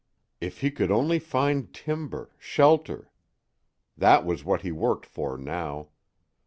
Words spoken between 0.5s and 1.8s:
he could only find